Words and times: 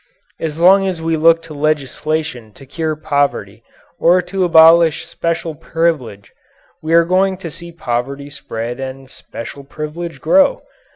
As 0.39 0.57
long 0.57 0.87
as 0.87 0.99
we 0.99 1.15
look 1.15 1.43
to 1.43 1.53
legislation 1.53 2.53
to 2.53 2.65
cure 2.65 2.95
poverty 2.95 3.61
or 3.99 4.19
to 4.23 4.43
abolish 4.43 5.05
special 5.05 5.53
privilege 5.53 6.33
we 6.81 6.91
are 6.95 7.05
going 7.05 7.37
to 7.37 7.51
see 7.51 7.71
poverty 7.71 8.31
spread 8.31 8.79
and 8.79 9.07
special 9.11 9.63
privilege 9.63 10.19
grow. 10.19 10.63